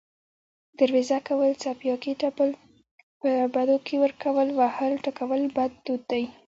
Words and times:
دروېزه 0.77 1.17
کول، 1.27 1.51
څپياکې 1.61 2.13
تپل، 2.21 2.49
په 3.19 3.29
بدو 3.55 3.77
کې 3.85 3.95
ورکول، 4.03 4.47
وهل، 4.59 4.93
ټکول 5.05 5.41
بد 5.55 5.71
دود 5.85 6.01
دی 6.11 6.23